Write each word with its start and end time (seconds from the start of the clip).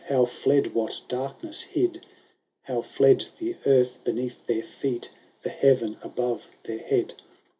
How 0.05 0.25
fled 0.25 0.73
what 0.73 0.99
darkness 1.07 1.61
hid! 1.61 2.07
How 2.63 2.81
fled 2.81 3.25
the 3.37 3.55
earth 3.67 3.99
beneath 4.03 4.47
their 4.47 4.63
feet, 4.63 5.11
The 5.43 5.51
heaven 5.51 5.97
above 6.01 6.43
their 6.63 6.79
head 6.79 7.13